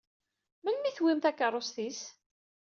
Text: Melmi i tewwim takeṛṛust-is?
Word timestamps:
Melmi 0.63 0.87
i 0.89 0.93
tewwim 0.95 1.19
takeṛṛust-is? 1.23 2.01